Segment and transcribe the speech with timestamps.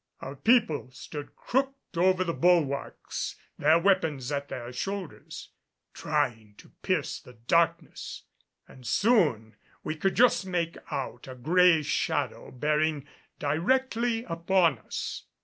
[0.19, 5.49] Our men stood crooked over the bulwarks, their weapons at their shoulders,
[5.93, 8.23] trying to pierce the darkness,
[8.67, 13.05] and soon we could just make out a gray shadow bearing
[13.37, 15.25] directly upon us.